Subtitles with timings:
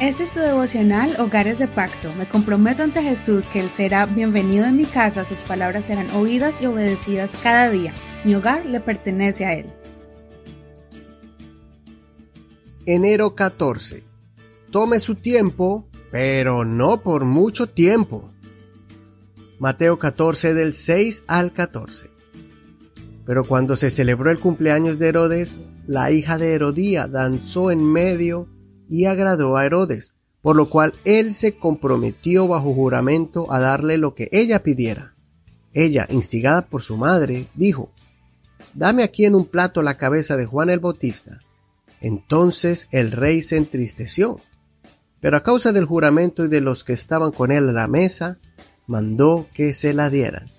[0.00, 2.10] Este es tu devocional Hogares de Pacto.
[2.14, 6.62] Me comprometo ante Jesús que Él será bienvenido en mi casa, sus palabras serán oídas
[6.62, 7.92] y obedecidas cada día.
[8.24, 9.66] Mi hogar le pertenece a Él.
[12.86, 14.02] Enero 14.
[14.70, 18.32] Tome su tiempo, pero no por mucho tiempo.
[19.58, 22.08] Mateo 14 del 6 al 14.
[23.26, 28.48] Pero cuando se celebró el cumpleaños de Herodes, la hija de Herodía danzó en medio
[28.90, 34.16] y agradó a Herodes, por lo cual él se comprometió bajo juramento a darle lo
[34.16, 35.14] que ella pidiera.
[35.72, 37.92] Ella, instigada por su madre, dijo,
[38.74, 41.40] Dame aquí en un plato la cabeza de Juan el Bautista.
[42.00, 44.40] Entonces el rey se entristeció,
[45.20, 48.40] pero a causa del juramento y de los que estaban con él a la mesa,
[48.88, 50.50] mandó que se la dieran.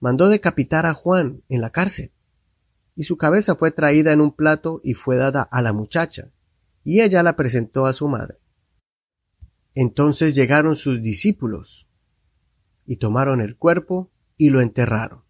[0.00, 2.12] Mandó decapitar a Juan en la cárcel,
[2.94, 6.30] y su cabeza fue traída en un plato y fue dada a la muchacha,
[6.84, 8.38] y ella la presentó a su madre.
[9.74, 11.88] Entonces llegaron sus discípulos
[12.84, 15.24] y tomaron el cuerpo y lo enterraron.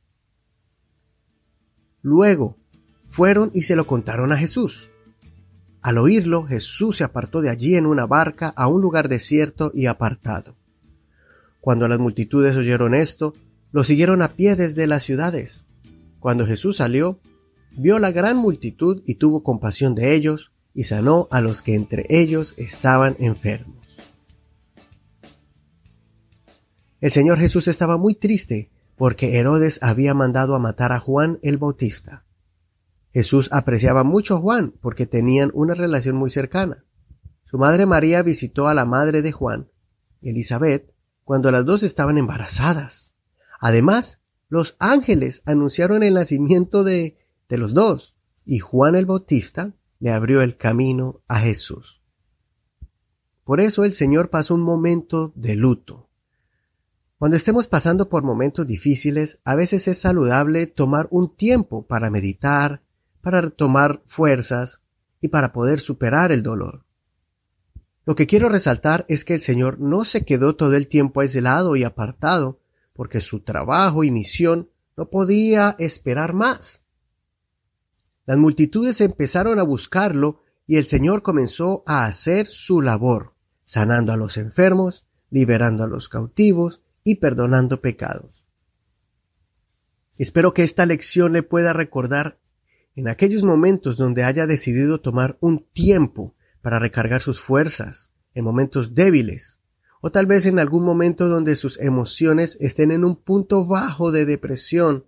[2.00, 2.59] Luego
[3.06, 4.91] fueron y se lo contaron a Jesús.
[5.83, 9.87] Al oírlo, Jesús se apartó de allí en una barca a un lugar desierto y
[9.87, 10.56] apartado.
[11.61, 13.34] Cuando las multitudes oyeron esto,
[13.70, 15.64] lo siguieron a pie desde las ciudades.
[16.19, 17.20] Cuando Jesús salió,
[17.77, 22.06] vio la gran multitud y tuvo compasión de ellos, y sanó a los que entre
[22.09, 23.77] ellos estaban enfermos.
[27.01, 31.59] El Señor Jesús estaba muy triste porque Herodes había mandado a matar a Juan el
[31.59, 32.25] Bautista.
[33.12, 36.84] Jesús apreciaba mucho a Juan porque tenían una relación muy cercana.
[37.45, 39.69] Su madre María visitó a la madre de Juan,
[40.23, 43.15] Elizabeth, cuando las dos estaban embarazadas.
[43.61, 50.11] Además, los ángeles anunciaron el nacimiento de, de los dos, y Juan el Bautista le
[50.11, 52.03] abrió el camino a Jesús.
[53.45, 56.11] Por eso el Señor pasó un momento de luto.
[57.19, 62.82] Cuando estemos pasando por momentos difíciles, a veces es saludable tomar un tiempo para meditar,
[63.21, 64.81] para retomar fuerzas
[65.21, 66.84] y para poder superar el dolor.
[68.05, 71.76] Lo que quiero resaltar es que el Señor no se quedó todo el tiempo aislado
[71.76, 72.59] y apartado,
[72.93, 76.81] porque su trabajo y misión no podía esperar más.
[78.25, 83.34] Las multitudes empezaron a buscarlo y el Señor comenzó a hacer su labor,
[83.65, 88.47] sanando a los enfermos, liberando a los cautivos y perdonando pecados.
[90.19, 92.38] Espero que esta lección le pueda recordar
[92.94, 98.94] en aquellos momentos donde haya decidido tomar un tiempo para recargar sus fuerzas, en momentos
[98.94, 99.59] débiles,
[100.00, 104.27] o tal vez en algún momento donde sus emociones estén en un punto bajo de
[104.27, 105.06] depresión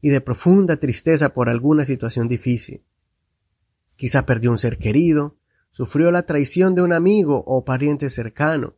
[0.00, 2.84] y de profunda tristeza por alguna situación difícil.
[3.96, 5.38] Quizá perdió un ser querido,
[5.70, 8.76] sufrió la traición de un amigo o pariente cercano,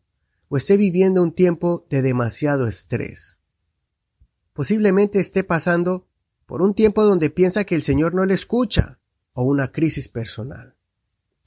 [0.48, 3.38] o esté viviendo un tiempo de demasiado estrés.
[4.52, 6.08] Posiblemente esté pasando
[6.46, 8.98] por un tiempo donde piensa que el Señor no le escucha,
[9.32, 10.74] o una crisis personal.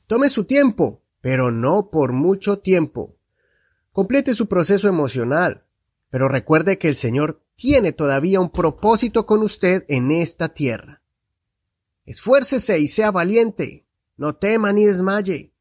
[0.07, 3.17] Tome su tiempo, pero no por mucho tiempo.
[3.91, 5.66] Complete su proceso emocional,
[6.09, 11.01] pero recuerde que el Señor tiene todavía un propósito con usted en esta tierra.
[12.05, 13.85] Esfuércese y sea valiente,
[14.17, 15.53] no tema ni desmaye.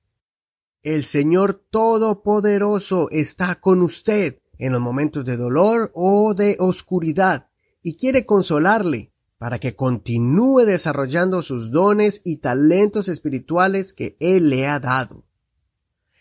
[0.83, 7.49] El Señor Todopoderoso está con usted en los momentos de dolor o de oscuridad
[7.83, 14.67] y quiere consolarle para que continúe desarrollando sus dones y talentos espirituales que Él le
[14.67, 15.25] ha dado.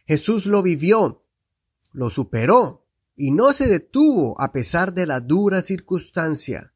[0.07, 1.23] Jesús lo vivió,
[1.93, 2.80] lo superó
[3.21, 6.73] y no se detuvo a pesar de la dura circunstancia.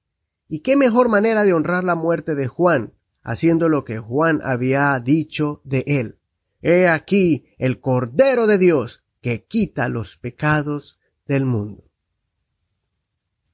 [0.48, 5.00] ¿Y qué mejor manera de honrar la muerte de Juan, haciendo lo que Juan había
[5.00, 6.20] dicho de él?
[6.62, 11.84] He aquí el Cordero de Dios que quita los pecados del mundo.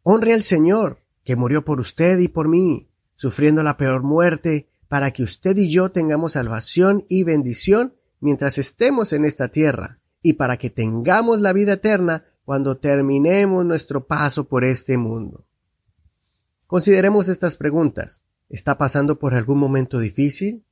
[0.04, 5.12] Honre al Señor, que murió por usted y por mí, sufriendo la peor muerte, para
[5.12, 10.58] que usted y yo tengamos salvación y bendición mientras estemos en esta tierra, y para
[10.58, 15.46] que tengamos la vida eterna cuando terminemos nuestro paso por este mundo.
[16.68, 18.22] Consideremos estas preguntas.
[18.50, 20.66] ¿Está pasando por algún momento difícil?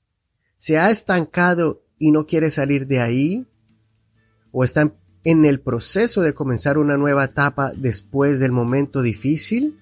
[0.58, 3.48] ¿Se ha estancado y no quiere salir de ahí?
[4.52, 4.94] ¿O está
[5.24, 9.80] en el proceso de comenzar una nueva etapa después del momento difícil?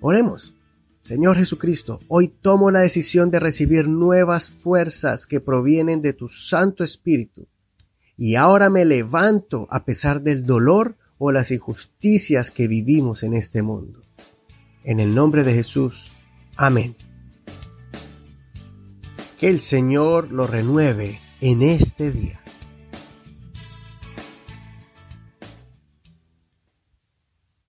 [0.00, 0.54] Oremos.
[1.00, 6.84] Señor Jesucristo, hoy tomo la decisión de recibir nuevas fuerzas que provienen de tu Santo
[6.84, 7.48] Espíritu
[8.20, 13.62] y ahora me levanto a pesar del dolor o las injusticias que vivimos en este
[13.62, 14.02] mundo.
[14.84, 16.16] En el nombre de Jesús.
[16.54, 16.96] Amén.
[19.38, 22.39] Que el Señor lo renueve en este día.